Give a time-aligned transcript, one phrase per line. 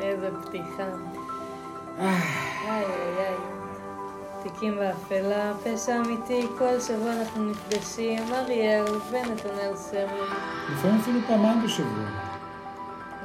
[0.00, 0.84] איזה פתיחה.
[1.98, 2.14] איי
[2.68, 2.84] איי
[3.18, 3.34] איי.
[4.42, 10.24] תיקים באפלה, פשע אמיתי, כל שבוע אנחנו נפגשים, אריאל ונתנאל סמל.
[10.72, 12.04] לפעמים אפילו פעמיים בשבוע.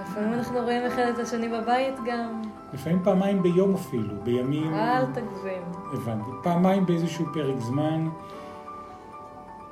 [0.02, 2.42] לפעמים אנחנו רואים אחד את השני בבית גם.
[2.74, 4.74] לפעמים פעמיים ביום אפילו, בימים...
[4.74, 5.64] אל תגזים.
[5.94, 6.30] הבנתי.
[6.44, 8.10] פעמיים באיזשהו פרק זמן.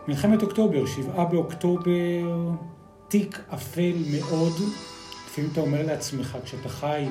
[0.07, 1.91] מלחמת אוקטובר, שבעה באוקטובר,
[3.07, 4.53] תיק אפל מאוד.
[5.31, 7.05] לפעמים אתה אומר לעצמך, כשאתה חי,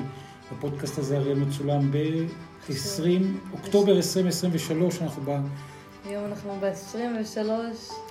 [0.51, 3.01] הפודקאסט הזה הרי מצולם ב-20,
[3.53, 5.29] אוקטובר 2023, אנחנו ב...
[6.05, 7.49] היום אנחנו ב-23,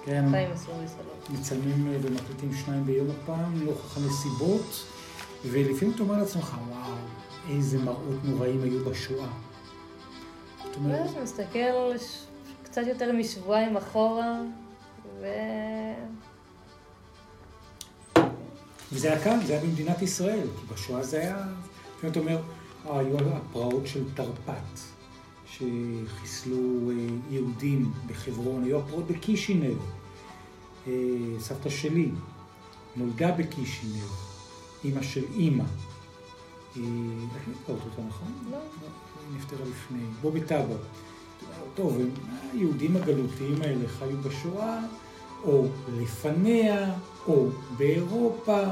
[0.04, 1.40] כן, 2023.
[1.40, 4.84] מצלמים אה, ומקליטים שניים ביום הפעם, נוכח הנסיבות,
[5.46, 6.92] ולפעמים אתה אומר לעצמך, וואו,
[7.56, 9.28] איזה מראות נוראים היו בשואה.
[10.76, 12.24] אומרת, אתה מסתכל ש-
[12.62, 14.40] קצת יותר משבועיים אחורה,
[15.20, 15.26] ו...
[18.92, 21.46] וזה היה כאן, זה היה במדינת ישראל, כי בשואה זה היה,
[21.96, 22.42] לפעמים אתה אומר,
[22.86, 24.80] אה, היו הפרעות של תרפ"ט,
[25.46, 26.94] שחיסלו אה,
[27.30, 29.76] יהודים בחברון, היו הפרעות בקישינב.
[30.86, 30.92] אה,
[31.38, 32.10] סבתא שלי
[32.96, 34.08] נולדה בקישינב,
[34.84, 35.64] אימא של אימא.
[36.72, 36.84] את לא
[37.62, 38.28] הכרת אותה, נכון?
[38.50, 38.56] לא.
[38.56, 40.76] היא נפטרה לפני, בובי טאבר.
[41.74, 41.98] טוב,
[42.52, 44.80] היהודים הגלותיים האלה חיו בשואה,
[45.44, 45.66] או
[45.98, 46.94] לפניה,
[47.28, 48.62] או באירופה,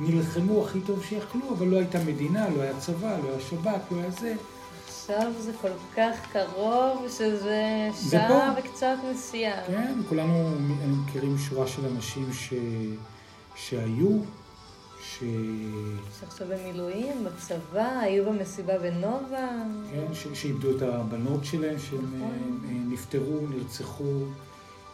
[0.00, 4.00] נלחמו הכי טוב שיכלו, אבל לא הייתה מדינה, לא היה צבא, לא היה שב"כ, לא
[4.00, 4.34] היה זה.
[4.88, 8.54] עכשיו זה כל כך קרוב, שזה זה שעה.
[8.58, 9.66] וקצת נסיעה.
[9.66, 10.50] כן, כולנו
[10.86, 12.54] מכירים שורה של אנשים ש...
[13.56, 14.18] שהיו,
[15.02, 15.24] ש...
[16.20, 19.48] שעכשיו במילואים, בצבא, היו במסיבה בנובה.
[19.90, 20.26] כן, ש...
[20.34, 22.30] שאיבדו את הבנות שלהם, שהם נכון.
[22.64, 24.12] אה, אה, נפטרו, נרצחו,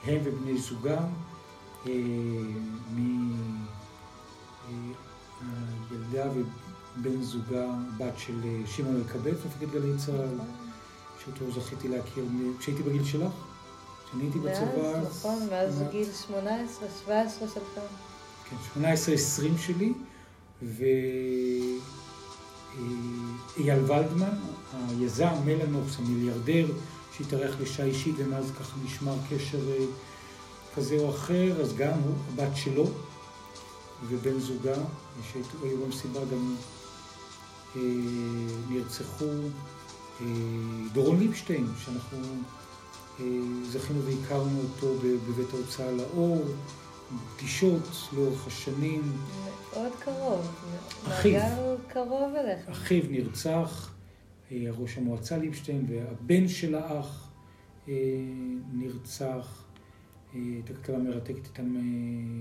[0.05, 1.07] הם ובני זוגם,
[5.91, 7.67] מהילדה ובן זוגה,
[7.99, 10.47] בת של אה, שמעון אלקבץ, מפקד גלי צה"ל, נכון.
[11.25, 12.25] שאותו זכיתי להכיר
[12.59, 13.33] כשהייתי בגיל שלך,
[14.09, 14.65] כשאני הייתי בצבא.
[14.83, 17.81] מאז, אז- נכון, כמעט- גיל 18, 17 שלך.
[18.51, 19.93] כן, 18-20 שלי,
[20.63, 21.79] ואייל
[23.87, 24.31] ולדמן,
[24.89, 26.67] היזם, מלאנוקס, המיליארדר,
[27.17, 29.85] שהתארח לשעה אישית, ומאז ככה נשמר קשר אה,
[30.77, 32.87] כזה או אחר, אז גם הוא, הבת שלו
[34.09, 34.75] ובן זוגה,
[35.33, 36.55] שהיו במסיבה גם
[37.77, 37.81] אה,
[38.69, 39.25] נרצחו,
[40.21, 40.27] אה,
[40.93, 42.19] דורון ליבשטיין, שאנחנו
[43.21, 43.25] אה,
[43.71, 46.45] זכינו והכרנו אותו בבית ההוצאה לאור,
[47.37, 49.13] פגישות לאורך השנים.
[49.73, 50.49] מאוד קרוב.
[51.09, 51.41] אחיו.
[51.89, 52.69] קרוב אליך.
[52.71, 53.91] אחיו נרצח,
[54.53, 57.29] אה, ראש המועצה ליבשטיין, והבן של האח
[57.89, 57.95] אה,
[58.73, 59.62] נרצח.
[60.35, 61.81] אה, הייתה כתבה מרתקת איתם אה,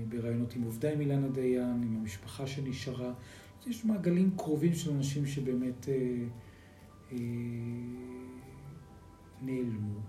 [0.08, 3.12] בראיונות עם עובדה עם אילנה דיין, עם המשפחה שנשארה.
[3.66, 5.94] יש מעגלים קרובים של אנשים שבאמת אה,
[7.12, 7.16] אה,
[9.42, 10.00] נעלמו.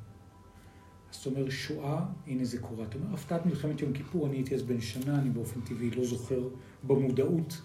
[1.11, 2.85] אז אתה אומר, שואה, הנה זה קורה.
[2.85, 6.05] אתה אומר, הפתעת מלחמת יום כיפור, אני הייתי אז בן שנה, אני באופן טבעי לא
[6.05, 6.47] זוכר
[6.87, 7.61] במודעות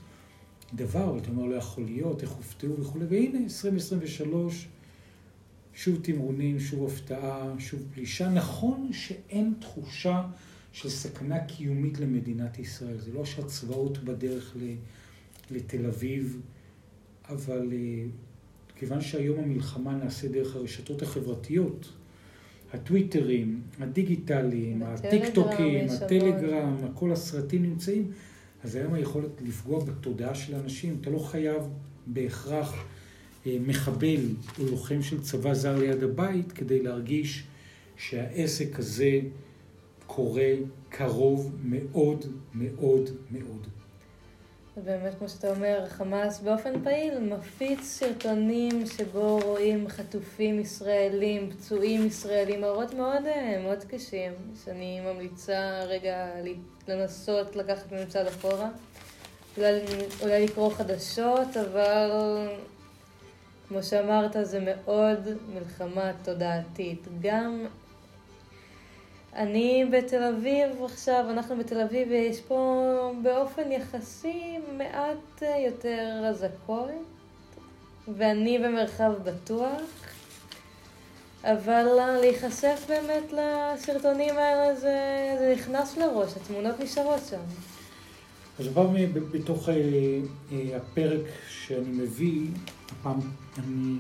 [0.75, 4.69] דבר, ואתה אומר, לא יכול להיות, איך הופתעו וכולי, והנה, 2023,
[5.79, 8.29] שוב תמרונים, שוב הפתעה, שוב פלישה.
[8.29, 10.23] נכון שאין תחושה
[10.73, 12.99] של סכנה קיומית למדינת ישראל.
[12.99, 14.57] זה לא שהצבאות בדרך
[15.51, 16.41] לתל אביב,
[17.29, 18.05] אבל אה,
[18.77, 21.93] כיוון שהיום המלחמה נעשית דרך הרשתות החברתיות,
[22.73, 25.89] הטוויטרים, הדיגיטליים, הטיקטוקים.
[25.91, 28.11] הטלגרם, כל הסרטים נמצאים,
[28.65, 31.63] אז היום היכולת לפגוע בתודעה של האנשים, אתה לא חייב
[32.07, 32.75] בהכרח
[33.61, 34.21] מחבל
[34.59, 37.45] או לוחם של צבא זר ליד הבית כדי להרגיש
[37.97, 39.21] שהעסק הזה
[40.07, 40.53] קורה
[40.89, 43.67] קרוב מאוד מאוד מאוד.
[44.77, 52.61] ובאמת, כמו שאתה אומר, חמאס באופן פעיל מפיץ סרטונים שבו רואים חטופים ישראלים, פצועים ישראלים,
[52.61, 54.33] מראות מאוד, אה, מאוד קשים,
[54.65, 56.29] שאני ממליצה רגע
[56.89, 58.69] לנסות לקחת מהם צעד אחורה.
[59.57, 59.81] אולי,
[60.23, 62.11] אולי לקרוא חדשות, אבל
[63.69, 65.19] כמו שאמרת, זה מאוד
[65.55, 67.07] מלחמה תודעתית.
[67.23, 67.67] גם
[69.37, 72.85] אני בתל אביב עכשיו, אנחנו בתל אביב, ויש פה
[73.23, 74.43] באופן יחסי
[74.77, 76.89] מעט אה, יותר אזעקות,
[78.17, 79.81] ואני במרחב בטוח,
[81.45, 81.87] אבל
[82.21, 84.97] להיחשף באמת לסרטונים האלה זה,
[85.39, 87.41] זה נכנס לראש, התמונות נשארות שם.
[88.59, 89.75] אז כבר מ- ב- בתוך אה,
[90.53, 92.47] אה, הפרק שאני מביא,
[92.93, 93.21] הפעם
[93.59, 93.99] אני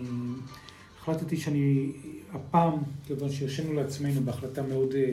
[1.01, 1.93] החלטתי שאני,
[2.33, 2.75] הפעם,
[3.07, 5.13] כיוון שהרשינו לעצמנו בהחלטה מאוד אה,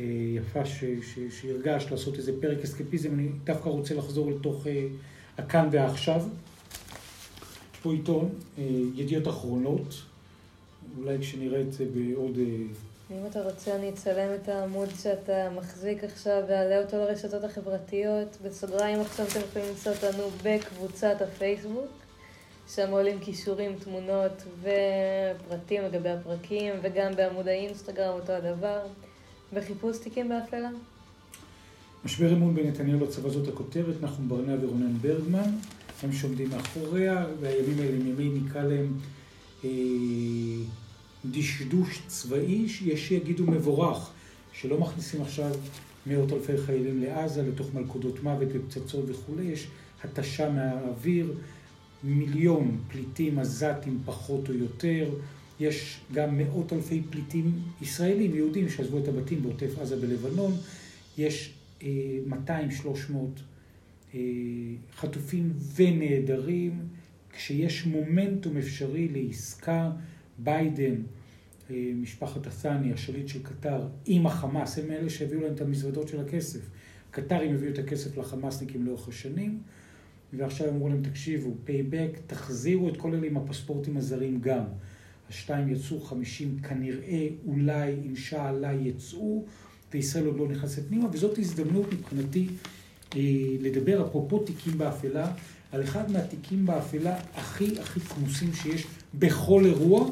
[0.00, 0.04] אה,
[0.36, 4.86] יפה ש, ש, שהרגשת לעשות איזה פרק אסקפיזם, אני דווקא רוצה לחזור לתוך אה,
[5.38, 6.22] הכאן והעכשיו.
[7.74, 8.28] יש פה עיתון,
[8.58, 8.64] אה,
[8.94, 9.94] ידיעות אחרונות,
[10.98, 12.38] אולי כשנראה את זה בעוד...
[12.38, 12.44] אה,
[13.10, 18.36] אם אתה רוצה, אני אצלם את העמוד שאתה מחזיק עכשיו ואעלה אותו לרשתות החברתיות.
[18.44, 22.01] בסוגריים עכשיו אתם יכולים למצוא אותנו בקבוצת הפייסבוק.
[22.68, 28.80] שם עולים כישורים, תמונות ופרטים לגבי הפרקים, וגם בעמוד האינסטגרם אותו הדבר.
[29.52, 30.70] בחיפוש תיקים באפלה.
[32.04, 35.50] משבר אמון בין נתניהו לצבא זאת הכותרת, נחום ברנע ורונן ברגמן,
[36.02, 38.98] הם שעומדים מאחוריה, והימים האלה הם ימי נקרא להם
[39.64, 39.70] אה,
[41.24, 44.10] דשדוש צבאי, יש שיגידו מבורך,
[44.52, 45.50] שלא מכניסים עכשיו
[46.06, 49.66] מאות אלפי חיילים לעזה, לתוך מלכודות מוות ופצצות וכולי, יש
[50.04, 51.34] התשה מהאוויר,
[52.04, 55.14] מיליון פליטים עזתים פחות או יותר,
[55.60, 57.52] יש גם מאות אלפי פליטים
[57.82, 60.52] ישראלים, יהודים, שעזבו את הבתים בעוטף עזה בלבנון,
[61.18, 61.84] יש 200-300
[64.14, 64.20] אה,
[64.96, 66.80] חטופים ונעדרים,
[67.32, 69.90] כשיש מומנטום אפשרי לעסקה,
[70.38, 70.94] ביידן,
[71.70, 76.20] אה, משפחת הסאני, השליט של קטר, עם החמאס, הם אלה שהביאו להם את המזוודות של
[76.20, 76.60] הכסף.
[77.10, 79.58] קטרים הביאו את הכסף לחמאסניקים לאורך השנים,
[80.32, 84.64] ועכשיו אמרו להם, תקשיבו, payback, תחזירו את כל אלה עם הפספורטים הזרים גם.
[85.30, 89.44] השתיים יצאו, חמישים כנראה, אולי, אינשאללה, יצאו,
[89.92, 92.48] וישראל עוד לא נכנסת פנימה, וזאת הזדמנות מבחינתי
[93.16, 93.20] אה,
[93.60, 95.32] לדבר, אפרופו תיקים באפלה,
[95.72, 100.08] על אחד מהתיקים באפלה הכי הכי כמוסים שיש בכל אירוע,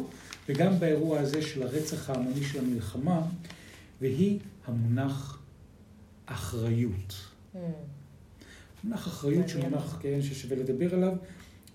[0.48, 3.22] וגם באירוע הזה של הרצח ההמוני של המלחמה,
[4.00, 5.38] והיא המונח
[6.26, 7.14] אחריות.
[7.54, 7.58] Mm.
[8.84, 11.12] מונח אחריות שמונח, כן, ששווה לדבר עליו.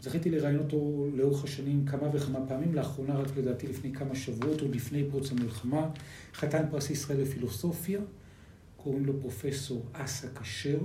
[0.01, 4.75] זכיתי לראיין אותו לאורך השנים כמה וכמה פעמים, לאחרונה רק לדעתי לפני כמה שבועות, עוד
[4.75, 5.89] לפני פרוץ המלחמה,
[6.33, 7.99] חתן פרס ישראל לפילוסופיה,
[8.77, 10.79] קוראים לו פרופסור אסא כשר,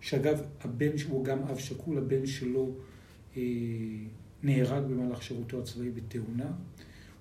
[0.00, 2.70] שאגב, הבן, הוא גם אב שכול, הבן שלו
[3.36, 3.42] אה,
[4.42, 6.52] נהרג במהלך שירותו הצבאי בתאונה.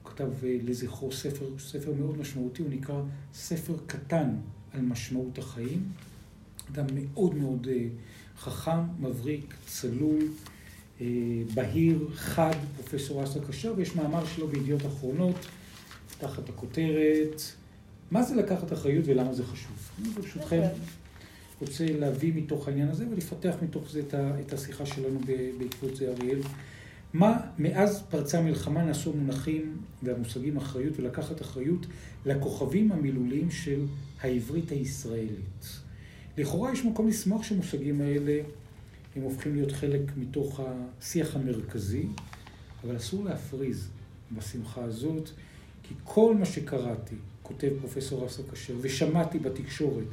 [0.04, 3.02] הוא כתב אה, לזכרו ספר, ספר מאוד משמעותי, הוא נקרא
[3.34, 4.36] ספר קטן
[4.74, 5.84] על משמעות החיים.
[6.72, 7.88] אדם מאוד מאוד אה,
[8.42, 10.28] חכם, מבריק, צלול.
[11.02, 11.08] אה,
[11.54, 15.36] בהיר, חד, פרופסור אסא כשר, ויש מאמר שלו בידיעות אחרונות,
[16.20, 17.42] תחת הכותרת,
[18.12, 19.90] מה זה לקחת אחריות ולמה זה חשוב.
[20.00, 20.62] אני ברשותכם
[21.62, 24.02] רוצה להביא מתוך העניין הזה ולפתח מתוך זה
[24.40, 25.20] את השיחה שלנו
[25.58, 26.40] בעקבות זה, אריאל.
[27.14, 31.86] מה, מאז פרצה המלחמה נעשו המונחים והמושגים אחריות ולקחת אחריות
[32.26, 33.86] לכוכבים המילוליים של
[34.22, 35.82] העברית הישראלית.
[36.38, 38.42] לכאורה יש מקום לשמוח שהמושגים האלה
[39.16, 42.06] הם הופכים להיות חלק מתוך השיח המרכזי,
[42.84, 43.90] אבל אסור להפריז
[44.32, 45.30] בשמחה הזאת,
[45.84, 50.06] כי כל מה שקראתי, כותב פרופסור אסר כשר, ושמעתי בתקשורת,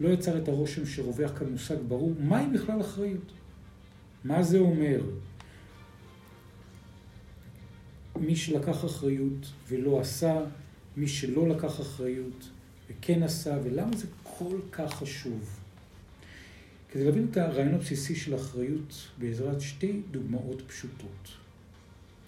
[0.00, 3.32] לא יצר את הרושם שרווח כאן מושג ברור, מהי בכלל אחריות?
[4.24, 5.00] מה זה אומר?
[8.20, 10.40] מי שלקח אחריות ולא עשה,
[10.96, 12.48] מי שלא לקח אחריות
[12.90, 15.65] וכן עשה, ולמה זה כל כך חשוב?
[16.96, 21.28] כדי להבין את הרעיון הבסיסי של אחריות בעזרת שתי דוגמאות פשוטות.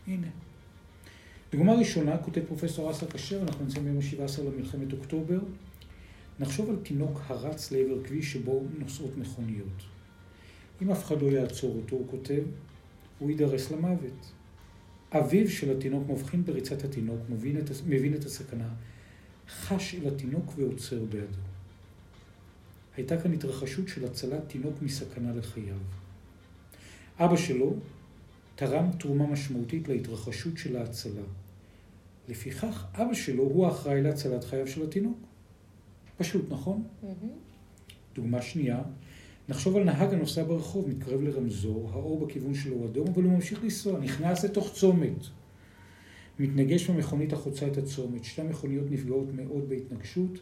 [0.06, 0.26] הנה.
[1.52, 5.38] דוגמה ראשונה, כותב פרופסור אסא כשר, אנחנו נמצאים ביום ה-17 למלחמת אוקטובר,
[6.40, 9.82] נחשוב על תינוק הרץ לעבר כביש שבו נוסעות מכוניות.
[10.82, 12.42] אם אף אחד לא יעצור אותו, הוא כותב,
[13.18, 14.32] הוא יידרס למוות.
[15.12, 18.68] אביו של התינוק מבחין בריצת התינוק, מבין את, מבין את הסכנה,
[19.48, 21.47] חש אל התינוק ועוצר בידו.
[22.98, 25.76] הייתה כאן התרחשות של הצלת תינוק מסכנה לחייו.
[27.18, 27.74] אבא שלו
[28.54, 31.22] תרם תרומה משמעותית להתרחשות של ההצלה.
[32.28, 35.18] לפיכך, אבא שלו הוא האחראי להצלת חייו של התינוק.
[36.16, 36.82] פשוט, נכון?
[36.82, 37.86] Mm-hmm.
[38.14, 38.82] דוגמה שנייה,
[39.48, 43.62] נחשוב על נהג הנוסע ברחוב, מתקרב לרמזור, האור בכיוון שלו הוא אדום, אבל הוא ממשיך
[43.62, 45.24] לנסוע, נכנס לתוך צומת.
[46.38, 50.38] מתנגש במכונית החוצה את הצומת, שתי מכוניות נפגעות מאוד בהתנגשות,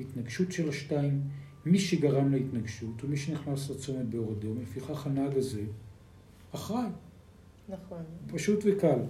[0.00, 1.20] התנגשות של השתיים,
[1.66, 5.62] מי שגרם להתנגשות הוא מי שנכנס לצומת באור אדום, לפיכך הנהג הזה
[6.54, 6.88] אחראי.
[7.68, 8.02] נכון.
[8.26, 9.00] פשוט וקל.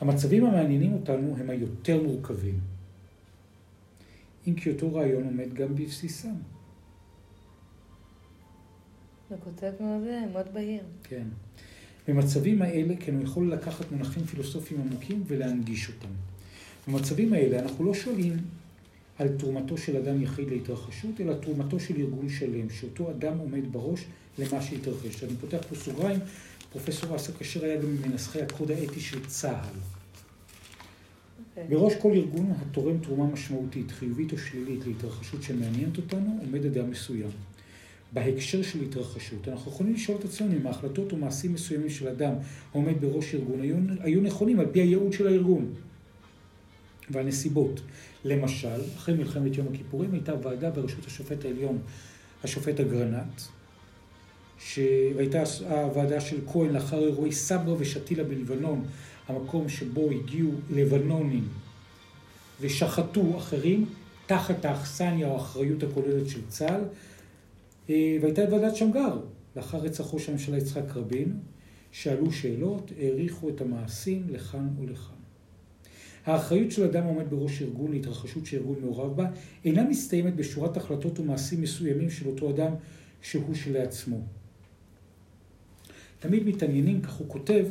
[0.00, 2.60] המצבים המעניינים אותנו הם היותר מורכבים.
[4.46, 6.34] אם כי אותו רעיון עומד גם בבסיסם.
[9.28, 10.02] הוא כותב מאוד,
[10.32, 10.82] מאוד בהיר.
[11.02, 11.26] כן.
[12.08, 16.08] במצבים האלה, כן, הוא יכול לקחת מונחים פילוסופיים עמוקים ולהנגיש אותם.
[16.88, 18.36] במצבים האלה אנחנו לא שואלים
[19.22, 24.04] על תרומתו של אדם יחיד להתרחשות, אלא תרומתו של ארגון שלם, שאותו אדם עומד בראש
[24.38, 25.24] למה שהתרחש.
[25.24, 26.20] אני פותח פה סוגריים,
[26.72, 29.54] פרופסור אסא כשר היה גם ממנסחי הקוד האתי של צה"ל.
[29.64, 31.60] Okay.
[31.60, 31.76] אוקיי.
[31.76, 37.30] בראש כל ארגון התורם תרומה משמעותית, חיובית או שלילית, להתרחשות שמעניינת אותנו, עומד אדם מסוים.
[38.12, 39.48] בהקשר של התרחשות.
[39.48, 42.34] אנחנו יכולים לשאול את עצמנו אם ההחלטות או מעשים מסוימים של אדם
[42.72, 45.74] העומד בראש ארגון היו, היו נכונים על פי הייעוד של הארגון
[47.12, 47.80] והנסיבות.
[48.24, 51.78] למשל, אחרי מלחמת יום הכיפורים הייתה ועדה בראשות השופט העליון,
[52.44, 53.40] השופט אגרנט,
[54.58, 58.84] שהייתה הוועדה של כהן לאחר אירועי סברה ושתילה בלבנון,
[59.28, 61.48] המקום שבו הגיעו לבנונים
[62.60, 63.86] ושחטו אחרים
[64.26, 66.80] תחת האכסניה או האחריות הכוללת של צה"ל,
[67.90, 69.18] אה, והייתה ועדת שמגר,
[69.56, 71.38] לאחר רצח ראש הממשלה יצחק רבין,
[71.92, 75.21] שאלו שאלות, העריכו את המעשים לכאן ולכאן.
[76.26, 79.26] האחריות של אדם העומד בראש ארגון להתרחשות שארגון מעורב בה
[79.64, 82.72] אינה מסתיימת בשורת החלטות ומעשים מסוימים של אותו אדם
[83.22, 84.20] שהוא שלעצמו.
[86.18, 87.66] תמיד מתעניינים, כך הוא כותב,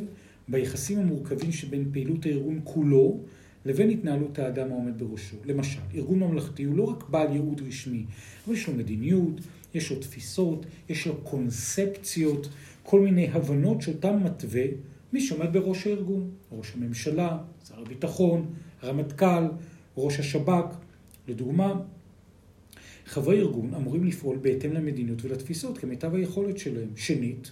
[0.48, 3.20] ביחסים המורכבים שבין פעילות הארגון כולו
[3.64, 5.36] לבין התנהלות האדם העומד בראשו.
[5.44, 8.04] למשל, ארגון ממלכתי הוא לא רק בעל ייעוד רשמי,
[8.46, 9.40] אבל יש לו מדיניות,
[9.74, 12.48] יש לו תפיסות, יש לו קונספציות,
[12.82, 14.64] כל מיני הבנות שאותן מתווה
[15.12, 16.30] מי שעומד בראש הארגון.
[16.52, 17.38] ראש הממשלה,
[17.68, 19.44] שר הביטחון, הרמטכ"ל,
[19.96, 20.76] ראש השב"כ.
[21.28, 21.80] לדוגמה,
[23.06, 26.88] חברי ארגון אמורים לפעול בהתאם למדיניות ולתפיסות כמיטב היכולת שלהם.
[26.96, 27.50] שנית,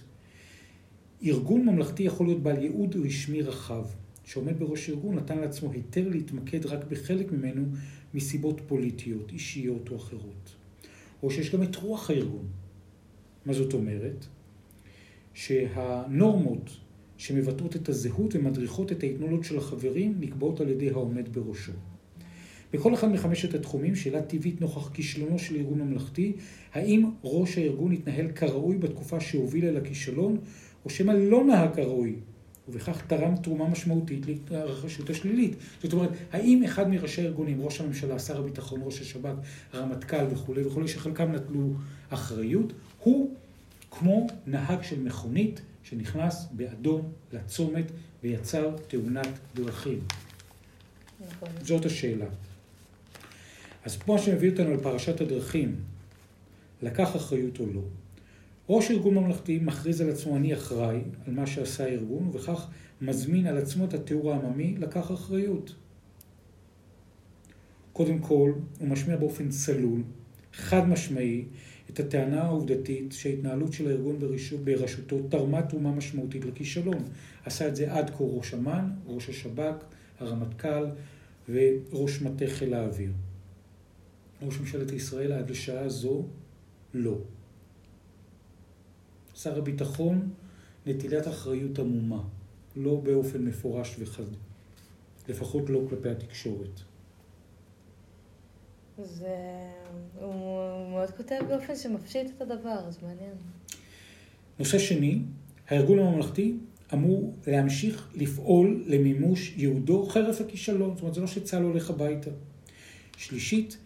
[1.23, 3.85] ארגון ממלכתי יכול להיות בעל ייעוד רשמי רחב.
[4.25, 7.65] שעומד בראש ארגון נתן לעצמו היתר להתמקד רק בחלק ממנו
[8.13, 10.55] מסיבות פוליטיות, אישיות או אחרות.
[11.23, 12.47] או שיש גם את רוח הארגון.
[13.45, 14.25] מה זאת אומרת?
[15.33, 16.69] שהנורמות
[17.21, 21.71] שמבטאות את הזהות ומדריכות את ההתנהלות של החברים נקבעות על ידי העומד בראשו.
[22.73, 26.33] בכל אחד מחמשת התחומים, שאלה טבעית נוכח כישלונו של ארגון ממלכתי,
[26.73, 30.37] האם ראש הארגון התנהל כראוי בתקופה שהובילה לכישלון,
[30.85, 32.15] או שמא לא נהג כראוי,
[32.69, 35.55] ובכך תרם תרומה משמעותית להתרחשות השלילית.
[35.83, 39.35] זאת אומרת, האם אחד מראשי הארגונים, ראש הממשלה, שר הביטחון, ראש השב"כ,
[39.73, 41.73] הרמטכ"ל וכולי וכולי, שחלקם נטלו
[42.09, 43.35] אחריות, הוא
[43.91, 45.61] כמו נהג של מכונית
[45.91, 47.85] שנכנס באדום לצומת
[48.23, 49.99] ויצר תאונת דרכים.
[51.27, 51.49] נכון.
[51.61, 52.25] זאת השאלה.
[53.85, 55.75] אז פה שמביא אותנו לפרשת הדרכים,
[56.81, 57.81] לקח אחריות או לא.
[58.69, 62.67] ראש ארגון ממלכתי מכריז על עצמו אני אחראי על מה שעשה הארגון, ובכך
[63.01, 65.75] מזמין על עצמו את התיאור העממי לקח אחריות.
[67.93, 70.03] קודם כל, הוא משמיע באופן צלול,
[70.53, 71.45] חד משמעי,
[71.93, 74.19] את הטענה העובדתית שההתנהלות של הארגון
[74.63, 77.03] בראשותו תרמה תרומה משמעותית לכישלון.
[77.45, 79.83] עשה את זה עד כה ראש אמ"ן, ראש השב"כ,
[80.19, 80.85] הרמטכ"ל
[81.49, 83.11] וראש מטה חיל האוויר.
[84.41, 86.25] ראש ממשלת ישראל עד לשעה זו
[86.93, 87.17] לא.
[89.35, 90.29] שר הביטחון
[90.85, 92.23] נטילת אחריות עמומה,
[92.75, 94.23] לא באופן מפורש וחד,
[95.29, 96.90] לפחות לא כלפי התקשורת.
[99.05, 99.35] זה...
[100.19, 103.33] הוא מאוד כותב באופן שמפשיט את הדבר, אז מעניין.
[104.59, 105.21] נושא שני,
[105.67, 106.53] הארגון הממלכתי
[106.93, 110.93] אמור להמשיך לפעול למימוש ייעודו חרף הכישלון.
[110.93, 112.31] זאת אומרת, זה לא שצה"ל הולך הביתה.
[113.17, 113.77] שלישית,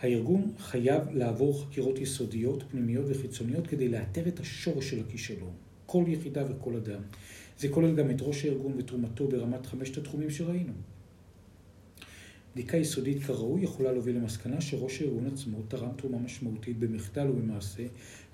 [0.00, 5.52] הארגון חייב לעבור חקירות יסודיות, פנימיות וחיצוניות כדי לאתר את השורש של הכישלון.
[5.86, 7.00] כל יחידה וכל אדם.
[7.58, 10.72] זה כולל גם את ראש הארגון ותרומתו ברמת חמשת התחומים שראינו.
[12.58, 17.82] בדיקה יסודית כראוי יכולה להוביל למסקנה שראש הארגון עצמו תרם תרומה משמעותית במחדל ובמעשה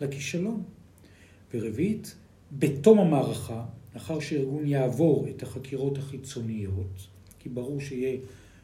[0.01, 0.63] לכישלון.
[1.55, 2.15] ורביעית,
[2.53, 3.65] בתום המערכה,
[3.95, 7.07] לאחר שהארגון יעבור את החקירות החיצוניות,
[7.39, 8.19] כי ברור שיהיה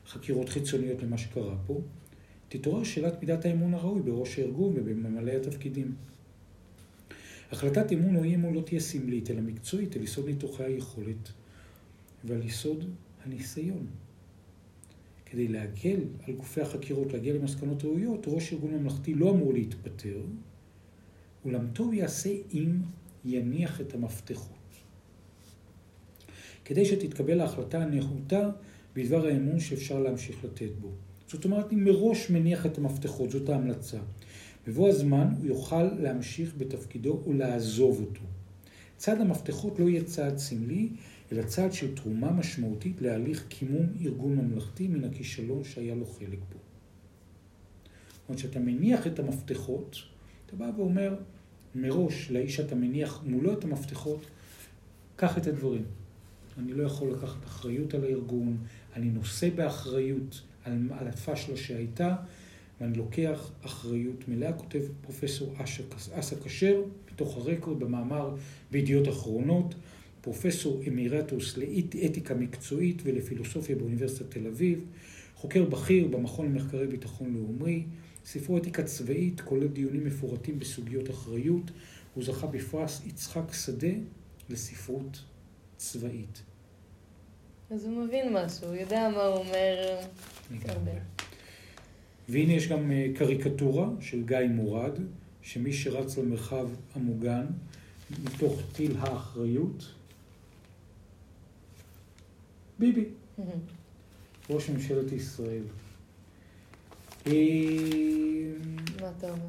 [0.06, 1.80] חקירות חיצוניות למה שקרה פה,
[2.48, 5.94] תתעורר שאלת מידת האמון הראוי בראש הארגון ובממלאי התפקידים.
[7.52, 11.32] החלטת אמון או אי אמון לא תהיה סמלית, אלא מקצועית, על יסוד ניתוחי היכולת
[12.24, 12.84] ועל יסוד
[13.24, 13.86] הניסיון.
[15.30, 20.22] כדי להגל על גופי החקירות, להגיע למסקנות ראויות, ראש ארגון ממלכתי לא אמור להתפטר,
[21.44, 22.76] אולם טוב יעשה אם
[23.24, 24.56] יניח את המפתחות.
[26.64, 28.50] כדי שתתקבל ההחלטה הנחותה
[28.94, 30.90] בדבר האמון שאפשר להמשיך לתת בו.
[31.28, 33.98] זאת אומרת, אני מראש מניח את המפתחות, זאת ההמלצה.
[34.66, 38.22] בבוא הזמן הוא יוכל להמשיך בתפקידו או לעזוב אותו.
[38.96, 40.88] צעד המפתחות לא יהיה צעד סמלי,
[41.32, 46.58] אלא צעד של תרומה משמעותית להליך קימום ארגון ממלכתי מן הכישלון שהיה לו חלק בו.
[48.10, 49.96] זאת אומרת, כשאתה מניח את המפתחות,
[50.46, 51.14] אתה בא ואומר
[51.74, 54.26] מראש לאיש שאתה מניח מולו את המפתחות,
[55.16, 55.84] קח את הדברים.
[56.58, 58.56] אני לא יכול לקחת אחריות על הארגון,
[58.96, 62.16] אני נושא באחריות על, על הפשלה שהייתה,
[62.80, 65.54] ואני לוקח אחריות מלאה, כותב פרופסור
[66.12, 66.82] אסא כשר,
[67.12, 68.36] מתוך הרקורד במאמר
[68.70, 69.74] בידיעות אחרונות,
[70.20, 74.84] פרופסור אמירטוס לאתיקה מקצועית ולפילוסופיה באוניברסיטת תל אביב,
[75.34, 77.84] חוקר בכיר במכון למחקרי ביטחון לאומי,
[78.24, 81.70] ספרו אתיקה צבאית כולל דיונים מפורטים בסוגיות אחריות.
[82.14, 83.92] הוא זכה בפרס יצחק שדה
[84.50, 85.22] לספרות
[85.76, 86.42] צבאית.
[87.70, 90.00] אז הוא מבין משהו, הוא יודע מה הוא אומר.
[92.28, 94.98] והנה יש גם אה, קריקטורה של גיא מורד,
[95.42, 97.46] שמי שרץ למרחב המוגן,
[98.24, 99.94] מתוך טיל האחריות,
[102.80, 103.04] ביבי,
[104.50, 105.62] ראש ממשלת ישראל.
[107.26, 107.32] מה
[109.18, 109.44] אתה אומר?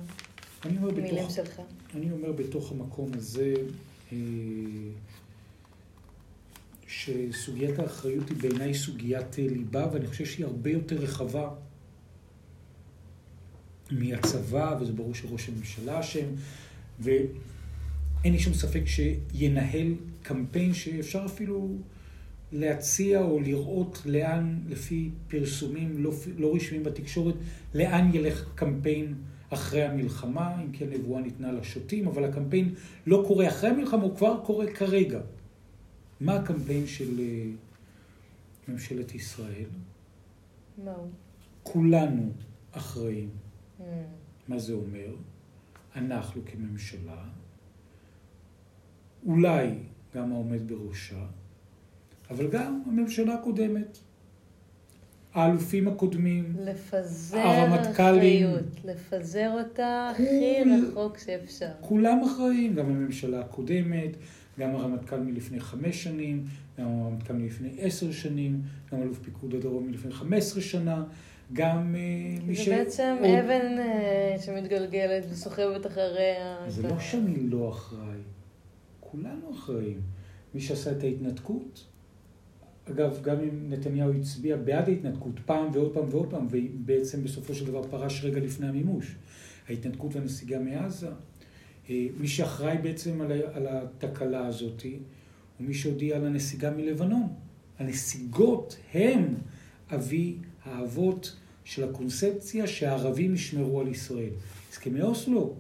[0.66, 1.62] אני אומר מילים בתוך, שלך.
[1.96, 3.54] אני אומר בתוך המקום הזה,
[4.12, 4.18] אה,
[6.88, 11.50] שסוגיית האחריות היא בעיניי סוגיית אה, ליבה, ואני חושב שהיא הרבה יותר רחבה
[13.92, 16.28] מהצבא, וזה ברור שראש הממשלה אשם,
[17.00, 17.32] ואין
[18.34, 21.78] לי שום ספק שינהל קמפיין שאפשר אפילו
[22.52, 27.36] להציע או לראות לאן, לפי פרסומים לא, לא רשמיים בתקשורת,
[27.74, 29.16] לאן ילך קמפיין
[29.50, 32.74] אחרי המלחמה, אם כן נבואה ניתנה לשוטים, אבל הקמפיין
[33.06, 35.20] לא קורה אחרי המלחמה, הוא כבר קורה כרגע.
[36.20, 37.46] מה הקמפיין של אה,
[38.68, 39.70] ממשלת ישראל?
[40.84, 41.10] מה הוא?
[41.64, 42.32] כולנו
[42.72, 43.30] אחראים.
[43.30, 43.84] Mm.
[44.48, 45.16] מה זה אומר?
[45.96, 47.24] אנחנו כממשלה,
[49.26, 49.70] אולי
[50.16, 51.26] גם העומד בראשה,
[52.32, 53.98] אבל גם הממשלה הקודמת.
[55.34, 58.46] האלופים הקודמים, לפזר הרמטכ"לים.
[58.48, 60.24] אחריות, לפזר אותה הכי
[60.64, 61.70] כול- רחוק שאפשר.
[61.82, 64.10] כולם אחראים, גם הממשלה הקודמת,
[64.60, 66.44] גם הרמטכ"ל מלפני חמש שנים,
[66.80, 68.62] גם הרמטכ"ל מלפני עשר שנים,
[68.94, 71.04] גם אלוף פיקוד הדרום מלפני חמש עשרה שנה,
[71.54, 72.70] גם אה, מי זה ש...
[72.70, 76.58] בעצם עוד- אבן אה, שמתגלגלת וסוחבת אחריה.
[76.68, 78.18] זה לא שאני לא אחראי,
[79.00, 80.02] כולנו אחראים.
[80.54, 81.86] מי שעשה את ההתנתקות,
[82.90, 87.66] אגב, גם אם נתניהו הצביע בעד ההתנתקות פעם ועוד פעם ועוד פעם, ובעצם בסופו של
[87.66, 89.16] דבר פרש רגע לפני המימוש,
[89.70, 91.08] ההתנתקות והנסיגה מעזה,
[91.90, 97.28] אה, מי שאחראי בעצם על על התקלה הזאת, הוא מי שהודיע על הנסיגה מלבנון.
[97.80, 99.36] הנסיגות הם
[99.96, 104.30] אבי האבות של הקונספציה שהערבים ישמרו על ישראל.
[104.72, 105.56] הסכמי אוסלו,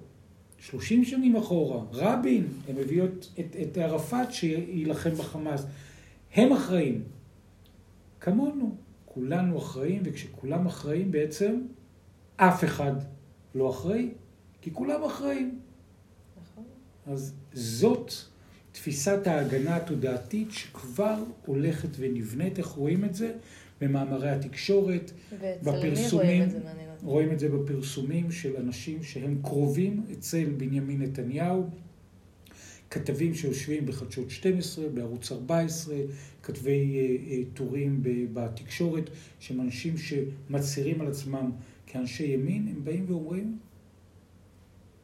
[0.59, 5.65] 30 שנים אחורה, רבין, הם הביאו את, את, את ערפאת שיילחם בחמאס.
[6.33, 7.03] הם אחראים.
[8.21, 11.61] כמונו, כולנו אחראים, וכשכולם אחראים בעצם,
[12.35, 12.93] אף אחד
[13.55, 14.09] לא אחראי,
[14.61, 15.59] כי כולם אחראים.
[16.41, 16.63] נכון.
[17.07, 18.11] אז זאת
[18.71, 23.33] תפיסת ההגנה התודעתית שכבר הולכת ונבנית, איך רואים את זה?
[23.81, 26.59] במאמרי התקשורת, מי רואים בפרסומים, את זה?
[27.03, 31.69] רואים את זה בפרסומים של אנשים שהם קרובים אצל בנימין נתניהו,
[32.91, 35.95] כתבים שיושבים בחדשות 12, בערוץ 14,
[36.43, 41.51] כתבי אה, אה, טורים בתקשורת, שהם אנשים שמצהירים על עצמם
[41.87, 43.59] כאנשי ימין, הם באים ואומרים,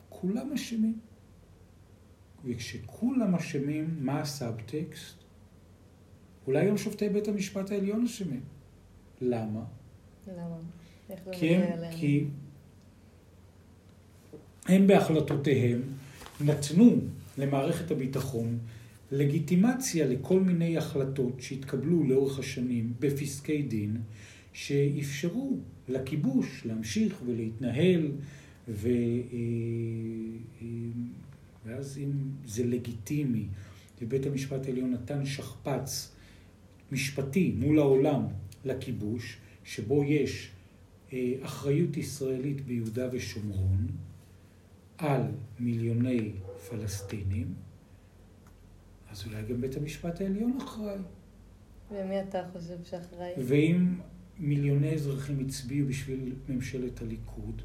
[0.09, 0.99] כולם אשמים.
[2.45, 5.15] וכשכולם אשמים, מה הסאבטקסט?
[6.47, 8.41] אולי גם שופטי בית המשפט העליון אשמים.
[9.21, 9.63] למה?
[10.27, 10.57] למה?
[11.09, 11.93] איך זה כי מגיע הם, אליהם?
[11.97, 12.25] כי
[14.67, 15.81] הם בהחלטותיהם
[16.41, 16.95] נתנו
[17.37, 18.57] למערכת הביטחון
[19.11, 23.97] לגיטימציה לכל מיני החלטות שהתקבלו לאורך השנים בפסקי דין,
[24.53, 25.57] שאפשרו
[25.89, 28.11] לכיבוש להמשיך ולהתנהל,
[28.67, 28.87] ו...
[28.87, 28.93] אה,
[30.61, 30.67] אה,
[31.65, 32.11] ואז אם
[32.45, 33.45] זה לגיטימי,
[34.01, 36.15] ובית המשפט העליון נתן שכפ"ץ
[36.91, 38.21] משפטי מול העולם
[38.65, 40.49] לכיבוש, שבו יש
[41.13, 43.87] אה, אחריות ישראלית ביהודה ושומרון
[44.97, 45.21] על
[45.59, 46.31] מיליוני
[46.69, 47.53] פלסטינים,
[49.09, 50.97] אז אולי גם בית המשפט העליון אחראי.
[51.91, 53.33] ומי אתה חושב שאחראי?
[53.37, 53.99] ואם
[54.39, 57.61] מיליוני אזרחים הצביעו בשביל ממשלת הליכוד,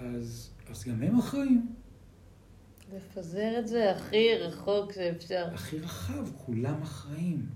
[0.00, 1.74] אז, אז גם הם אחראים.
[2.96, 5.48] לפזר את זה הכי רחוק שאפשר.
[5.54, 7.46] הכי רחב, כולם אחראים.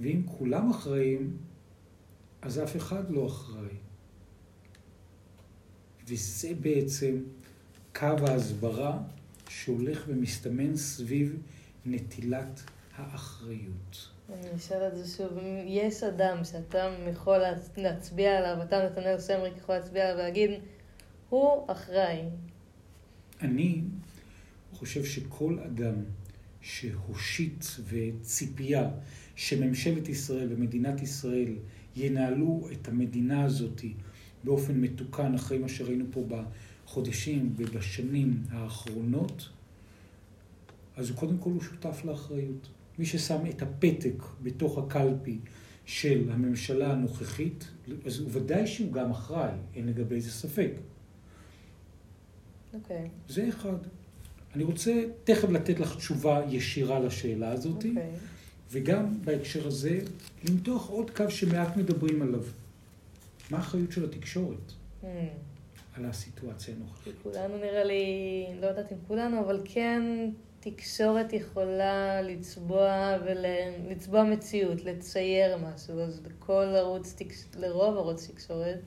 [0.00, 1.36] ואם כולם אחראים,
[2.42, 3.76] אז אף אחד לא אחראי.
[6.08, 7.16] וזה בעצם
[7.94, 9.02] קו ההסברה
[9.50, 11.36] שהולך ומסתמן סביב
[11.86, 12.60] נטילת
[12.96, 14.08] האחריות.
[14.32, 16.78] אני אשאל את זה שוב, אם יש אדם שאתה
[17.12, 20.50] יכול להצ- להצביע עליו, אתה נתנאל סמריק יכול להצביע עליו ולהגיד,
[21.28, 22.22] הוא אחראי.
[23.42, 23.80] אני
[24.72, 25.94] חושב שכל אדם
[26.60, 28.88] שהושיט וציפייה
[29.36, 31.56] שממשלת ישראל ומדינת ישראל
[31.96, 33.80] ינהלו את המדינה הזאת
[34.44, 36.24] באופן מתוקן אחרי מה שראינו פה
[36.90, 39.48] בחודשים ובשנים האחרונות,
[40.96, 42.68] אז קודם כל הוא שותף לאחריות.
[42.98, 45.38] מי ששם את הפתק בתוך הקלפי
[45.86, 47.68] של הממשלה הנוכחית,
[48.06, 50.70] אז הוא ודאי שהוא גם אחראי, אין לגבי זה ספק.
[52.74, 53.08] אוקיי.
[53.28, 53.78] זה אחד.
[54.54, 58.10] אני רוצה תכף לתת לך תשובה ישירה לשאלה הזאת, אוקיי.
[58.70, 60.00] וגם בהקשר הזה,
[60.44, 62.44] למתוח עוד קו שמעט מדברים עליו.
[63.50, 64.72] מה האחריות של התקשורת
[65.02, 65.06] Hmm.
[66.04, 67.14] על הסיטואציה הנוכחית?
[67.22, 70.02] כולנו נראה לי, לא יודעת אם כולנו, אבל כן
[70.60, 76.00] תקשורת יכולה לצבוע ולצבוע מציאות, לצייר משהו.
[76.00, 77.44] אז בכל ערוץ, תקש...
[77.56, 78.78] לרוב ערוץ תקשורת,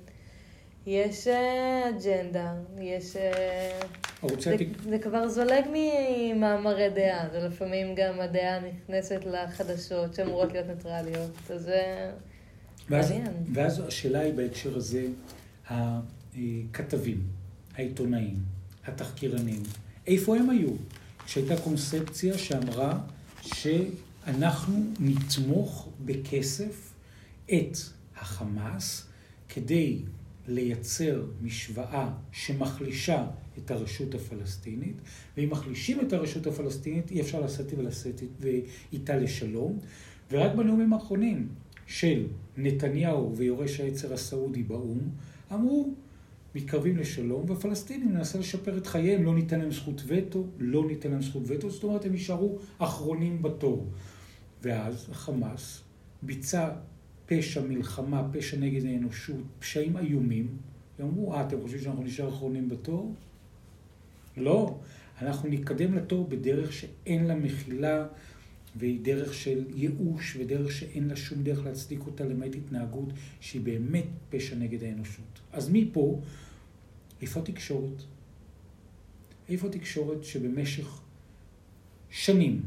[0.88, 3.16] יש אה, אג'נדה, יש...
[3.16, 3.80] אה,
[4.24, 4.66] ערוצי זה, התק...
[4.90, 11.62] זה כבר זולג ממאמרי דעה, זה לפעמים גם הדעה נכנסת לחדשות שאמורות להיות ניטרליות, אז
[11.62, 12.12] זה
[12.90, 13.34] ואז, מעניין.
[13.54, 15.06] ואז השאלה היא בהקשר הזה,
[16.36, 17.22] הכתבים,
[17.76, 18.36] העיתונאים,
[18.86, 19.64] התחקירנים,
[20.08, 20.70] איפה הם היו?
[21.26, 23.00] כשהייתה קונספציה שאמרה
[23.42, 26.94] שאנחנו נתמוך בכסף
[27.46, 27.78] את
[28.16, 29.08] החמאס
[29.50, 30.00] כדי
[30.48, 33.26] לייצר משוואה שמחלישה
[33.58, 34.96] את הרשות הפלסטינית,
[35.38, 38.22] ואם מחלישים את הרשות הפלסטינית אי אפשר לשאת ולשאת
[38.94, 39.80] איתה לשלום.
[40.32, 41.48] ורק בנאומים האחרונים
[41.88, 45.00] של נתניהו ויורש העצר הסעודי באו"ם,
[45.54, 45.94] אמרו,
[46.56, 51.22] מתקרבים לשלום, והפלסטינים ננסה לשפר את חייהם, לא ניתן להם זכות וטו, לא ניתן להם
[51.22, 53.88] זכות וטו, זאת אומרת הם יישארו אחרונים בתור.
[54.62, 55.82] ואז החמאס
[56.22, 56.70] ביצע
[57.26, 60.48] פשע מלחמה, פשע נגד האנושות, פשעים איומים,
[61.00, 63.14] ואמרו, אה, אתם חושבים שאנחנו נשאר אחרונים בתור?
[64.38, 64.78] לא,
[65.22, 68.06] אנחנו נתקדם לתור בדרך שאין לה מחילה,
[68.76, 73.10] והיא דרך של ייאוש, ודרך שאין לה שום דרך להצדיק אותה למעט התנהגות
[73.40, 75.40] שהיא באמת פשע נגד האנושות.
[75.52, 76.22] אז מפה,
[77.22, 78.04] איפה התקשורת?
[79.50, 81.02] איפה התקשורת שבמשך
[82.10, 82.62] שנים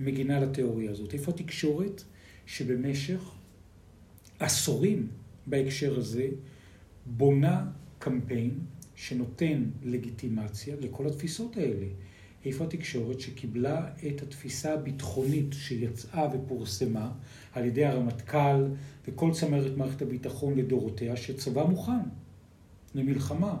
[0.00, 1.14] מגינה על התיאוריה הזאת?
[1.14, 2.02] איפה התקשורת
[2.46, 3.30] שבמשך
[4.38, 5.08] עשורים
[5.46, 6.28] בהקשר הזה
[7.06, 8.58] בונה קמפיין
[8.94, 11.86] שנותן לגיטימציה לכל התפיסות האלה?
[12.48, 17.10] איפה התקשורת שקיבלה את התפיסה הביטחונית שיצאה ופורסמה
[17.52, 18.64] על ידי הרמטכ"ל
[19.08, 22.00] וכל צמרת מערכת הביטחון לדורותיה, שצבא מוכן
[22.94, 23.56] למלחמה,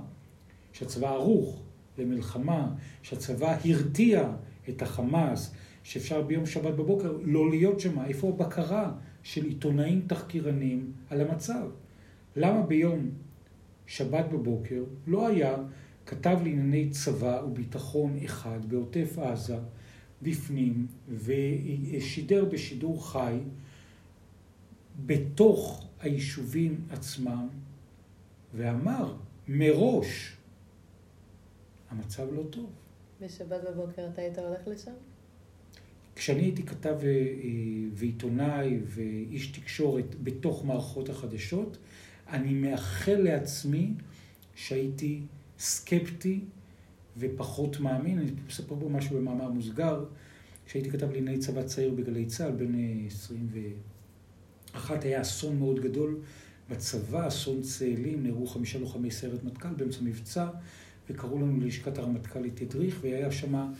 [0.72, 1.62] שהצבא ערוך
[1.98, 4.30] למלחמה, שהצבא הרתיע
[4.68, 11.20] את החמאס, שאפשר ביום שבת בבוקר לא להיות שם, איפה הבקרה של עיתונאים תחקירנים על
[11.20, 11.68] המצב?
[12.36, 13.10] למה ביום
[13.86, 15.56] שבת בבוקר לא היה
[16.08, 19.58] כתב לענייני צבא וביטחון אחד בעוטף עזה,
[20.22, 23.38] בפנים, ושידר בשידור חי
[25.06, 27.48] בתוך היישובים עצמם,
[28.54, 29.16] ואמר
[29.48, 30.36] מראש,
[31.90, 32.70] המצב לא טוב.
[33.20, 34.92] בשבת בבוקר אתה היית הולך לשם?
[36.14, 37.08] כשאני הייתי כתב אה,
[37.92, 41.78] ועיתונאי ואיש תקשורת בתוך מערכות החדשות,
[42.28, 43.94] אני מאחל לעצמי
[44.54, 45.20] שהייתי
[45.58, 46.40] סקפטי
[47.16, 48.18] ופחות מאמין.
[48.18, 50.04] אני אספר פה משהו במאמר מוסגר.
[50.66, 52.72] כשהייתי כתב לענייני צבא צעיר בגלי צה"ל, בן
[53.06, 56.20] 21, היה אסון מאוד גדול
[56.70, 60.48] בצבא, אסון צאלים, נהרגו חמישה לוחמי סיירת מטכ"ל באמצע מבצע,
[61.10, 63.72] וקראו לנו ללשכת הרמטכ"ל לתדריך, והיה שם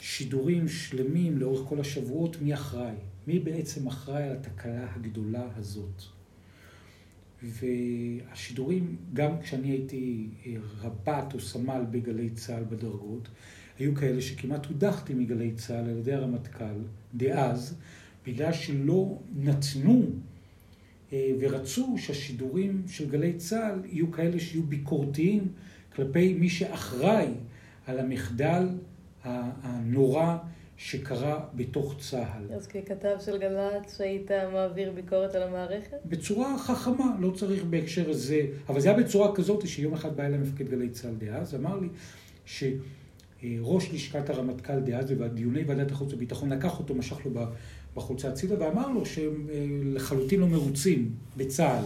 [0.00, 2.94] שידורים שלמים לאורך כל השבועות, מי אחראי?
[3.26, 6.02] מי בעצם אחראי על התקלה הגדולה הזאת?
[7.44, 10.28] והשידורים, גם כשאני הייתי
[10.80, 13.28] רב"ט או סמל בגלי צה"ל בדרגות,
[13.78, 16.74] היו כאלה שכמעט הודחתי מגלי צה"ל על ידי הרמטכ"ל
[17.14, 17.76] דאז,
[18.26, 20.02] בגלל שלא נתנו
[21.12, 25.48] ורצו שהשידורים של גלי צה"ל יהיו כאלה שיהיו ביקורתיים
[25.96, 27.26] כלפי מי שאחראי
[27.86, 28.68] על המחדל
[29.24, 30.36] הנורא
[30.76, 32.54] שקרה בתוך צה"ל.
[32.54, 35.96] אז ככתב של גל"צ היית מעביר ביקורת על המערכת?
[36.06, 40.38] בצורה חכמה, לא צריך בהקשר הזה, אבל זה היה בצורה כזאת שיום אחד בא אליי
[40.38, 41.88] מפקד גלי צה"ל דאז, אמר לי
[42.46, 47.30] שראש לשכת הרמטכ"ל דאז ובדיוני ועדת החוץ והביטחון לקח אותו, משך לו
[47.96, 49.46] בחולצה הצידה ואמר לו שהם
[49.94, 51.84] לחלוטין לא מרוצים בצה"ל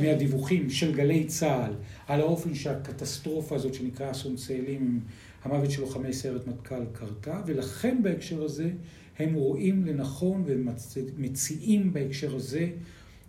[0.00, 1.72] מהדיווחים של גלי צה"ל
[2.06, 5.00] על האופן שהקטסטרופה הזאת שנקרא אסון צאלים
[5.44, 8.70] המוות של לוחמי סיירת מטכ"ל קרתה, ולכן בהקשר הזה
[9.18, 12.66] הם רואים לנכון ומציעים בהקשר הזה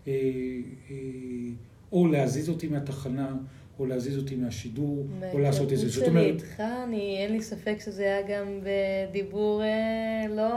[0.07, 0.13] אה,
[0.89, 0.95] אה,
[1.91, 3.35] או להזיז אותי מהתחנה,
[3.79, 5.89] או להזיז אותי מהשידור, או לעשות איזה...
[5.89, 6.25] זאת אומרת...
[6.25, 10.49] איתך, אני, אין לי ספק שזה היה גם בדיבור אה, לא...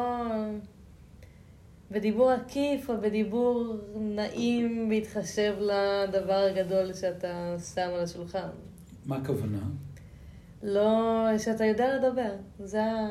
[1.90, 8.48] בדיבור עקיף או בדיבור נעים בהתחשב לדבר הגדול שאתה שם על השולחן.
[9.06, 9.58] מה הכוונה?
[10.62, 13.08] לא, שאתה יודע לדבר, זה ה...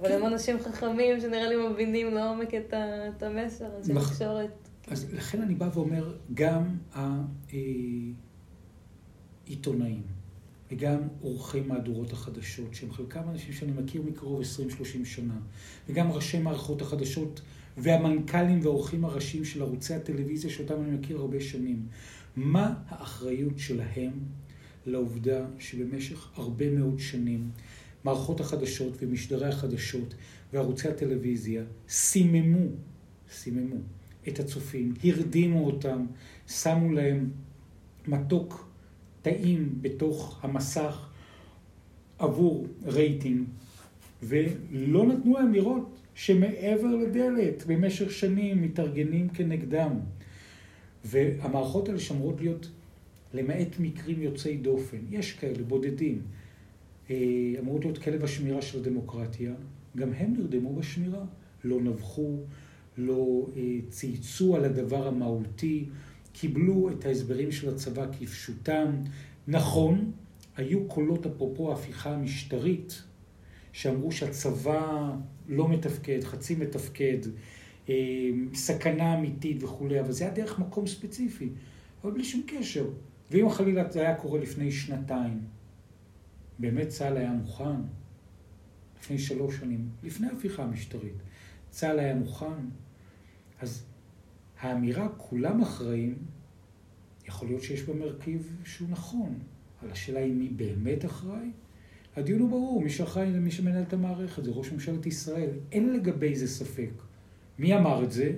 [0.00, 0.14] אבל כן.
[0.14, 3.08] הם אנשים חכמים שנראה לי מבינים לעומק את, ה...
[3.08, 4.12] את המסר, אנשי מח...
[4.12, 4.68] תקשורת.
[4.88, 6.76] אז לכן אני בא ואומר, גם
[9.46, 10.02] העיתונאים
[10.72, 14.44] וגם עורכי מהדורות החדשות, שהם חלקם אנשים שאני מכיר מקרוב 20-30
[15.04, 15.34] שנה,
[15.88, 17.40] וגם ראשי מערכות החדשות
[17.76, 21.86] והמנכ"לים והעורכים הראשיים של ערוצי הטלוויזיה שאותם אני מכיר הרבה שנים.
[22.36, 24.12] מה האחריות שלהם
[24.86, 27.50] לעובדה שבמשך הרבה מאוד שנים
[28.04, 30.14] מערכות החדשות ומשדרי החדשות
[30.52, 32.66] וערוצי הטלוויזיה סיממו,
[33.32, 33.76] סיממו
[34.28, 36.06] את הצופים, הרדימו אותם,
[36.48, 37.30] שמו להם
[38.08, 38.68] מתוק
[39.22, 41.08] טעים בתוך המסך
[42.18, 43.46] עבור רייטינג,
[44.22, 49.92] ולא נתנו להם לראות שמעבר לדלת במשך שנים מתארגנים כנגדם.
[51.04, 52.70] והמערכות האלה שאמורות להיות,
[53.34, 56.22] למעט מקרים יוצאי דופן, יש כאלה, בודדים,
[57.10, 57.16] אה,
[57.58, 59.52] אמורות להיות כלב השמירה של הדמוקרטיה,
[59.96, 61.24] גם הם נרדמו בשמירה,
[61.64, 62.36] לא נבחו,
[62.98, 65.84] לא אה, צייצו על הדבר המהותי,
[66.32, 68.90] קיבלו את ההסברים של הצבא כפשוטם.
[69.48, 70.12] נכון,
[70.56, 73.02] היו קולות אפרופו ההפיכה המשטרית,
[73.72, 75.14] שאמרו שהצבא
[75.48, 77.18] לא מתפקד, חצי מתפקד,
[77.88, 77.94] אה,
[78.54, 81.48] סכנה אמיתית וכולי, אבל זה היה דרך מקום ספציפי,
[82.04, 82.84] אבל בלי שום קשר.
[83.32, 85.40] ואם חלילה זה היה קורה לפני שנתיים,
[86.58, 87.80] באמת צה"ל היה מוכן?
[89.00, 91.14] לפני שלוש שנים, לפני ההפיכה המשטרית,
[91.70, 92.62] צה"ל היה מוכן?
[93.60, 93.84] אז
[94.60, 96.14] האמירה כולם אחראים,
[97.28, 99.38] יכול להיות שיש בה מרכיב שהוא נכון,
[99.82, 101.50] אבל השאלה היא מי באמת אחראי?
[102.16, 105.50] הדיון הוא ברור, מי שאחראי זה מי שמנהל את המערכת, זה ראש ממשלת ישראל.
[105.72, 106.90] אין לגבי זה ספק.
[107.58, 108.32] מי אמר את זה?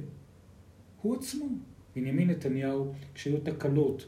[1.02, 1.46] הוא עצמו.
[1.96, 4.06] בנימין נתניהו, כשהיו תקלות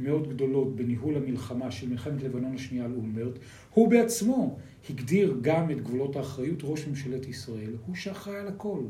[0.00, 3.38] מאוד גדולות בניהול המלחמה של מלחמת לבנון השנייה על אולמרט,
[3.74, 4.58] הוא בעצמו
[4.90, 8.82] הגדיר גם את גבולות האחריות ראש ממשלת ישראל, הוא שאחראי על הכל.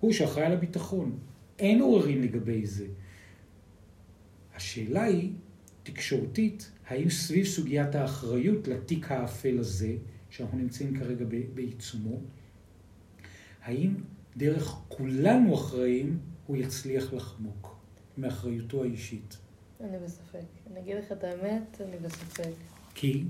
[0.00, 1.18] הוא שאחראי על הביטחון.
[1.58, 2.86] אין עוררין לגבי זה.
[4.56, 5.32] השאלה היא,
[5.82, 9.96] תקשורתית, האם סביב סוגיית האחריות לתיק האפל הזה,
[10.30, 12.20] שאנחנו נמצאים כרגע בעיצומו,
[13.62, 13.94] האם
[14.36, 17.76] דרך כולנו אחראים הוא יצליח לחמוק
[18.18, 19.38] מאחריותו האישית?
[19.84, 20.38] אני בספק.
[20.70, 22.54] אני אגיד לך את האמת, אני בספק.
[22.94, 23.22] כי?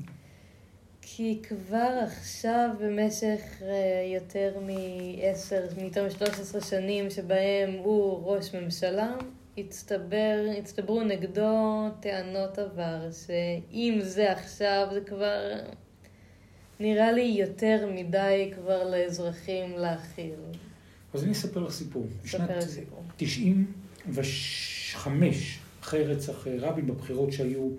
[1.03, 3.67] כי כבר עכשיו, במשך אה,
[4.15, 9.15] יותר מ-10, מיותר מ-13 שנים שבהם הוא ראש ממשלה,
[9.59, 15.61] הצטבר, הצטברו נגדו טענות עבר, שאם זה עכשיו, זה כבר
[16.81, 20.35] נראה לי יותר מדי כבר לאזרחים להכיל.
[21.15, 22.07] אז אני אספר לך סיפור.
[22.27, 23.03] ספר סיפור.
[23.17, 27.71] 95, אחרי רצח רבין, בבחירות שהיו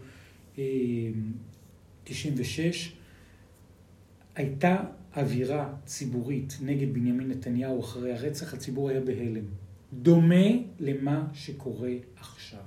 [2.04, 2.92] 96, אה,
[4.36, 4.84] הייתה
[5.18, 9.46] אווירה ציבורית נגד בנימין נתניהו אחרי הרצח, הציבור היה בהלם.
[9.94, 10.46] דומה
[10.80, 12.64] למה שקורה עכשיו.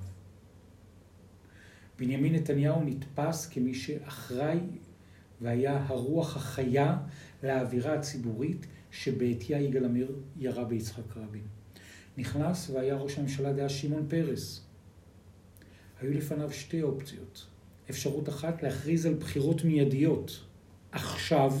[1.99, 4.59] בנימין נתניהו נתפס כמי שאחראי
[5.41, 6.97] והיה הרוח החיה
[7.43, 11.43] לאווירה הציבורית שבעטיה יגאל עמיר ירה ביצחק רבין.
[12.17, 14.64] נכנס והיה ראש הממשלה דאז שמעון פרס.
[16.01, 17.45] היו לפניו שתי אופציות.
[17.89, 20.41] אפשרות אחת להכריז על בחירות מיידיות
[20.91, 21.53] עכשיו,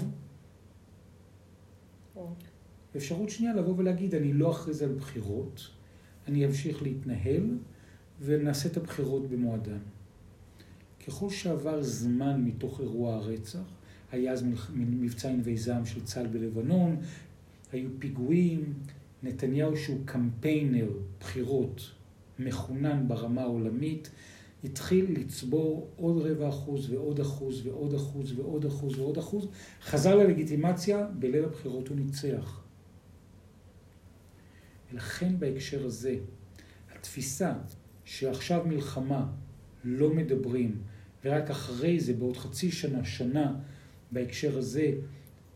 [2.97, 5.69] אפשרות שנייה לבוא ולהגיד, אני לא אכריז על בחירות,
[6.27, 7.57] אני אמשיך להתנהל
[8.21, 9.79] ונעשה את הבחירות במועדן.
[11.07, 13.59] ככל שעבר זמן מתוך אירוע הרצח,
[14.11, 16.97] היה אז מבצע ענבי זעם של צה"ל בלבנון,
[17.71, 18.73] היו פיגועים,
[19.23, 21.91] נתניהו שהוא קמפיינר בחירות
[22.39, 24.09] מחונן ברמה העולמית,
[24.63, 29.47] התחיל לצבור עוד רבע אחוז ועוד אחוז ועוד אחוז ועוד אחוז ועוד אחוז,
[29.81, 32.61] חזר ללגיטימציה, בליל הבחירות הוא ניצח.
[34.91, 36.15] ולכן בהקשר הזה,
[36.95, 37.53] התפיסה
[38.05, 39.27] שעכשיו מלחמה
[39.83, 40.81] לא מדברים,
[41.25, 43.55] ורק אחרי זה, בעוד חצי שנה, שנה,
[44.11, 44.91] בהקשר הזה,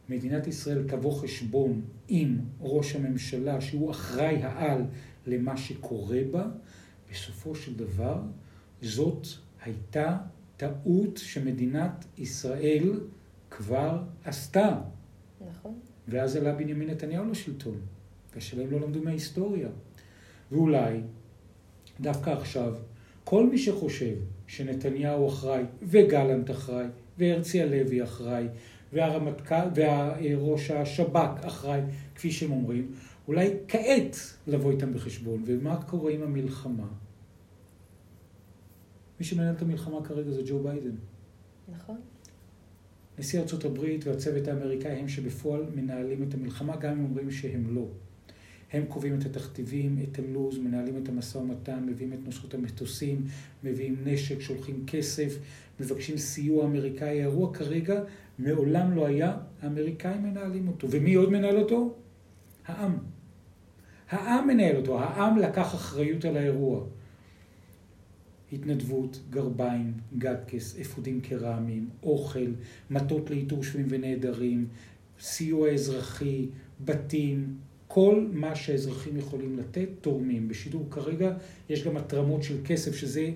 [0.09, 4.81] מדינת ישראל תבוא חשבון עם ראש הממשלה, שהוא אחראי העל
[5.27, 6.47] למה שקורה בה,
[7.11, 8.21] בסופו של דבר,
[8.81, 9.27] זאת
[9.61, 10.17] הייתה
[10.57, 12.99] טעות שמדינת ישראל
[13.49, 14.81] כבר עשתה.
[15.49, 15.79] נכון.
[16.07, 17.79] ואז עלה בנימין נתניהו לשלטון.
[18.35, 19.69] והשאלה אם לא למדו מההיסטוריה.
[20.51, 21.01] ואולי,
[21.99, 22.75] דווקא עכשיו,
[23.23, 24.15] כל מי שחושב
[24.47, 26.85] שנתניהו אחראי, וגלנט אחראי,
[27.17, 28.47] והרצי הלוי אחראי,
[28.93, 31.81] והרמטכ"ל, וראש השב"כ אחראי,
[32.15, 32.91] כפי שהם אומרים,
[33.27, 35.43] אולי כעת לבוא איתם בחשבון.
[35.45, 36.87] ומה קורה עם המלחמה?
[39.19, 40.95] מי שמנהל את המלחמה כרגע זה ג'ו ביידן.
[41.73, 41.97] נכון.
[43.19, 47.87] נשיא ארצות הברית והצוות האמריקאי הם שבפועל מנהלים את המלחמה, גם אם אומרים שהם לא.
[48.71, 53.25] הם קובעים את התכתיבים, את הלו"ז, מנהלים את המשא ומתן, מביאים את נוסחות המטוסים,
[53.63, 55.37] מביאים נשק, שולחים כסף,
[55.79, 57.07] מבקשים סיוע אמריקאי.
[57.07, 58.01] האירוע כרגע
[58.39, 60.87] מעולם לא היה, האמריקאים מנהלים אותו.
[60.91, 61.93] ומי עוד מנהל אותו?
[62.65, 62.97] העם.
[64.09, 66.83] העם מנהל אותו, העם לקח אחריות על האירוע.
[68.53, 72.51] התנדבות, גרביים, גטקס, אפודים קרמיים, אוכל,
[72.89, 74.67] מטות לאיתור שבויים ונעדרים,
[75.19, 76.47] סיוע אזרחי,
[76.85, 80.47] בתים, כל מה שהאזרחים יכולים לתת, תורמים.
[80.47, 81.33] בשידור כרגע
[81.69, 83.29] יש גם התרמות של כסף, שזה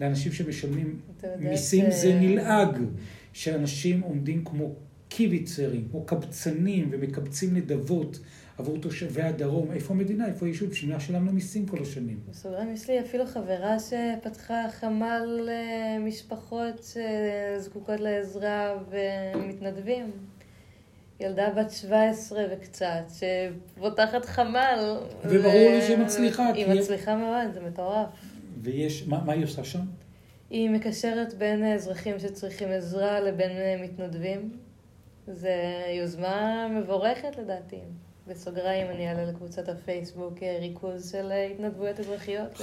[0.00, 0.98] לאנשים שמשלמים
[1.38, 1.94] מיסים, ש...
[1.94, 2.78] זה נלעג,
[3.32, 4.74] שאנשים עומדים כמו
[5.08, 8.18] קיביצרים, כמו קבצנים ומקבצים נדבות
[8.58, 9.72] עבור תושבי הדרום.
[9.72, 10.26] איפה המדינה?
[10.26, 10.74] איפה היישוב?
[10.74, 12.20] שמה שלמנו מיסים כל השנים.
[12.30, 16.94] בסוגריים, יש לי אפילו חברה שפתחה חמ"ל אה, משפחות
[17.58, 20.10] שזקוקות לעזרה ומתנדבים.
[21.20, 23.10] ילדה בת 17 וקצת,
[23.78, 24.96] שפותחת חמ"ל.
[25.24, 26.52] וברור לי שהיא מצליחה.
[26.52, 28.08] היא מצליחה מאוד, זה מטורף.
[28.62, 29.80] ויש, מה, מה היא עושה שם?
[30.50, 34.50] היא מקשרת בין אזרחים שצריכים עזרה לבין מתנדבים.
[35.26, 35.48] זו
[35.98, 37.80] יוזמה מבורכת לדעתי.
[38.26, 42.54] בסוגריים אני אעלה לקבוצת הפייסבוק אה, ריכוז של אה, התנדבויות אזרחיות.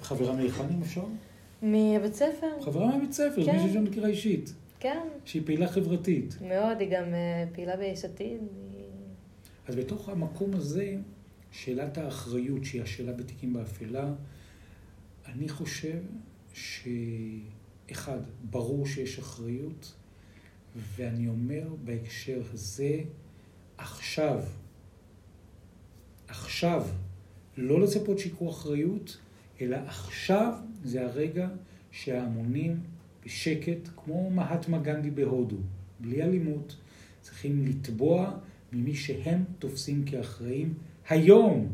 [0.00, 1.04] חברה מהיכן אם אפשר?
[1.62, 2.60] מבית ספר.
[2.60, 3.52] חברה מהבית ספר, כן.
[3.52, 4.54] מישהו שאני מכירה אישית.
[4.80, 5.08] כן.
[5.24, 6.36] שהיא פעילה חברתית.
[6.40, 8.40] מאוד, היא גם אה, פעילה ביש עתיד.
[9.68, 10.96] אז בתוך המקום הזה,
[11.50, 14.12] שאלת האחריות, שהיא השאלה בתיקים באפלה,
[15.26, 15.98] אני חושב
[16.56, 18.18] שאחד,
[18.50, 19.94] ברור שיש אחריות,
[20.96, 23.00] ואני אומר בהקשר הזה,
[23.78, 24.42] עכשיו,
[26.28, 26.86] עכשיו,
[27.56, 29.18] לא לצפות שיקחו אחריות,
[29.60, 31.48] אלא עכשיו זה הרגע
[31.90, 32.80] שההמונים
[33.24, 35.56] בשקט, כמו מהטמה גנדי בהודו,
[36.00, 36.76] בלי אלימות,
[37.20, 38.38] צריכים לתבוע
[38.72, 40.74] ממי שהם תופסים כאחראים
[41.08, 41.68] היום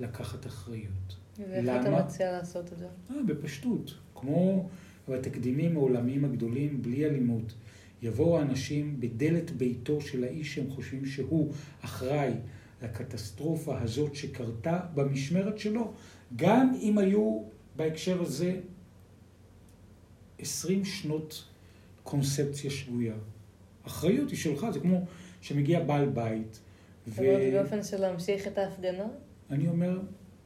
[0.00, 1.16] לקחת אחריות.
[1.38, 2.86] ואיך אתה מציע לעשות את זה?
[3.10, 3.94] אה, בפשטות.
[4.20, 4.68] כמו
[5.08, 7.54] בתקדימים העולמיים הגדולים, בלי אלימות.
[8.02, 12.32] יבואו האנשים בדלת ביתו של האיש שהם חושבים שהוא אחראי
[12.82, 15.92] לקטסטרופה הזאת שקרתה במשמרת שלו,
[16.36, 17.42] גם אם היו
[17.76, 18.60] בהקשר הזה
[20.38, 21.44] עשרים שנות
[22.02, 23.14] קונספציה שבויה.
[23.86, 25.04] אחריות היא שלך, זה כמו
[25.40, 26.60] שמגיע בעל בית.
[27.08, 27.20] ו...
[27.20, 29.12] אומרת באופן של להמשיך את ההפגנות?
[29.50, 30.00] אני אומר,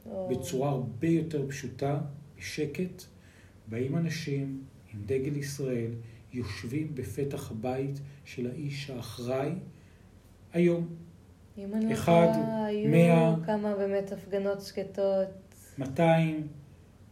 [0.05, 0.29] או...
[0.31, 1.99] בצורה הרבה יותר פשוטה,
[2.37, 3.03] בשקט,
[3.67, 5.91] באים אנשים עם דגל ישראל,
[6.33, 9.51] יושבים בפתח הבית של האיש האחראי
[10.53, 10.87] היום.
[11.57, 15.27] אם אני טועה, היו מאה, כמה באמת הפגנות שקטות.
[15.77, 16.47] 200,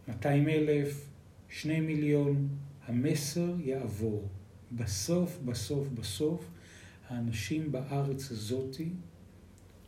[0.07, 1.09] 200 אלף,
[1.49, 2.47] 2 מיליון,
[2.85, 4.27] המסר יעבור.
[4.71, 6.49] בסוף, בסוף, בסוף,
[7.09, 8.89] האנשים בארץ הזאתי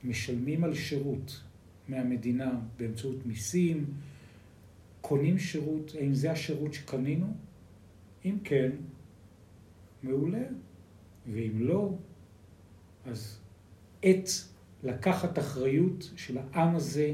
[0.03, 1.41] משלמים על שירות
[1.87, 3.85] מהמדינה באמצעות מיסים,
[5.03, 7.33] קונים שירות, האם זה השירות שקנינו?
[8.25, 8.71] אם כן,
[10.03, 10.43] מעולה,
[11.33, 11.93] ואם לא,
[13.05, 13.39] אז
[14.01, 14.29] עת
[14.83, 17.13] לקחת אחריות של העם הזה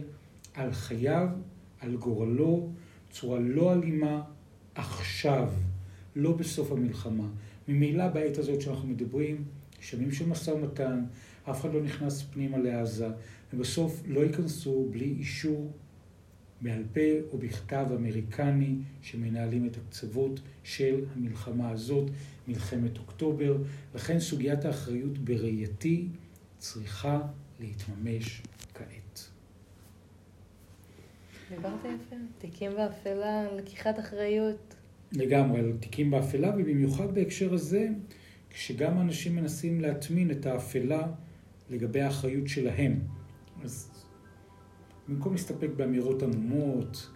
[0.53, 1.27] על חייו,
[1.79, 2.69] על גורלו,
[3.09, 4.21] בצורה לא אלימה,
[4.75, 5.49] עכשיו,
[6.15, 7.27] לא בסוף המלחמה.
[7.67, 9.43] ממילא בעת הזאת שאנחנו מדברים,
[9.79, 11.05] שנים של משא ומתן,
[11.49, 13.07] אף אחד לא נכנס פנימה לעזה,
[13.53, 15.71] ובסוף לא ייכנסו בלי אישור
[16.61, 22.09] בעל פה או בכתב אמריקני שמנהלים את הקצוות של המלחמה הזאת,
[22.47, 23.57] מלחמת אוקטובר.
[23.95, 26.07] לכן סוגיית האחריות בראייתי
[26.57, 27.21] צריכה
[27.59, 28.41] להתממש
[28.73, 29.29] כעת.
[31.49, 34.75] דיברת יפה, תיקים באפלה, לקיחת אחריות.
[35.11, 37.87] לגמרי, על תיקים באפלה, ובמיוחד בהקשר הזה,
[38.49, 41.07] כשגם אנשים מנסים להטמין את האפלה
[41.69, 42.99] לגבי האחריות שלהם.
[43.63, 43.88] אז
[45.09, 47.09] במקום להסתפק באמירות עמומות,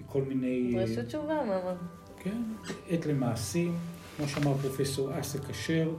[0.00, 0.74] וכל מיני...
[0.74, 1.74] דרשו תשובה, מה?
[2.18, 2.42] כן,
[2.88, 3.76] עת למעשים,
[4.16, 5.90] כמו שאמר פרופסור אסק אשר,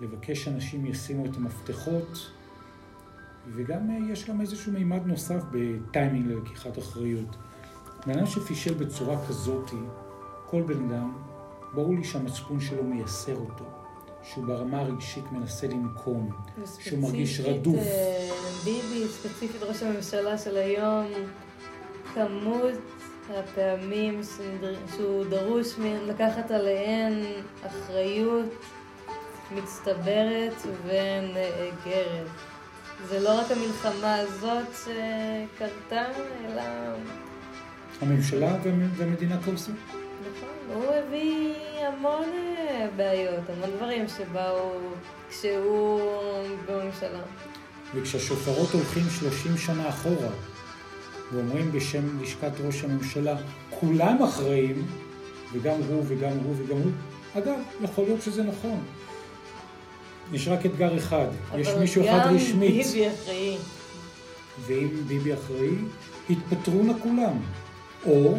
[0.00, 2.30] לבקש שאנשים ישימו את המפתחות,
[3.54, 7.36] וגם אה, יש גם איזשהו מימד נוסף בטיימינג ללקיחת אחריות.
[8.06, 9.70] בן אדם שפישל בצורה כזאת,
[10.46, 11.12] כל בן אדם,
[11.74, 13.64] ברור לי שהמצפון שלו מייסר אותו,
[14.32, 16.30] שהוא ברמה הרגשית מנסה לנקום,
[16.78, 17.76] שהוא מרגיש רדוף.
[17.76, 18.30] אה,
[18.64, 21.06] ביבי, ספציפית ראש הממשלה של היום,
[22.14, 22.74] כמות
[23.30, 24.20] הפעמים
[24.96, 25.74] שהוא דרוש
[26.06, 27.12] לקחת עליהן
[27.66, 28.52] אחריות
[29.54, 32.26] מצטברת ונאגרת.
[33.08, 36.04] זה לא רק המלחמה הזאת שקרתה,
[36.44, 36.62] אלא...
[38.00, 38.56] הממשלה
[38.96, 39.72] והמדינה קורסו.
[40.74, 41.54] הוא הביא
[41.86, 42.28] המון
[42.96, 44.70] בעיות, המון דברים שבאו
[45.30, 46.00] כשהוא
[46.66, 47.20] בממשלה.
[47.94, 50.28] וכשהשופרות הולכים 30 שנה אחורה,
[51.32, 53.36] ואומרים בשם לשכת ראש הממשלה,
[53.70, 54.86] כולם אחראים,
[55.52, 56.92] וגם הוא וגם הוא וגם הוא,
[57.34, 58.80] אגב, יכול להיות שזה נכון.
[60.32, 62.86] יש רק אתגר אחד, יש מישהו אחד רשמית.
[62.86, 63.56] אבל גם ביבי אחראי.
[64.66, 65.74] ואם ביבי אחראי,
[66.30, 67.36] יתפטרו נא כולם.
[68.06, 68.38] או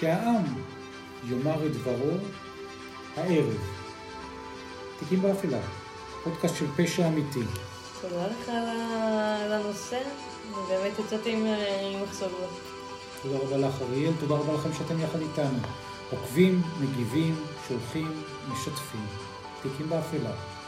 [0.00, 0.44] שהעם
[1.28, 2.10] יאמר את דברו
[3.16, 3.58] הערב.
[4.98, 5.58] תיקים באפלה,
[6.24, 7.42] פודקאסט של פשע אמיתי.
[8.00, 10.00] תודה לך על הנושא,
[10.68, 11.46] באמת יצאתי עם
[12.02, 12.60] מחשבות.
[13.22, 15.58] תודה רבה לך אריאל, תודה רבה לכם שאתם יחד איתנו.
[16.10, 17.34] עוקבים, מגיבים,
[17.68, 18.22] שולחים,
[18.52, 19.06] משתפים.
[19.62, 20.59] תיקים באפלה.